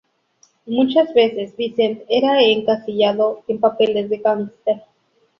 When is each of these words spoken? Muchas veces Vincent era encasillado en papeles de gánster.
Muchas 0.65 1.13
veces 1.13 1.55
Vincent 1.55 2.01
era 2.09 2.41
encasillado 2.41 3.43
en 3.47 3.59
papeles 3.59 4.09
de 4.09 4.17
gánster. 4.17 4.81